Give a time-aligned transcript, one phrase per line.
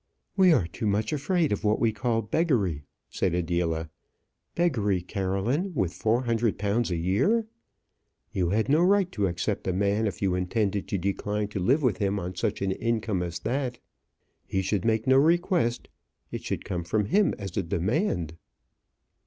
[0.35, 3.91] "We are too much afraid of what we call beggary," said Adela.
[4.55, 7.45] "Beggary, Caroline, with four hundred pounds a year!
[8.31, 11.83] You had no right to accept a man if you intended to decline to live
[11.83, 13.77] with him on such an income as that.
[14.47, 15.87] He should make no request;
[16.31, 18.37] it should come from him as a demand."